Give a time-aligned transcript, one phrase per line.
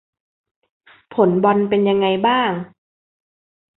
[1.13, 2.51] ผลบอลเป็นยังไงบ้าง